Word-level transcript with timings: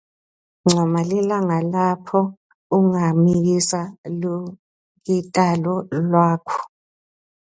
Ncoma 0.63 0.99
lilanga 1.09 1.57
lapho 1.73 2.19
ungamikisa 2.77 3.79
lugitali 4.19 5.73
lwakho. 6.09 6.59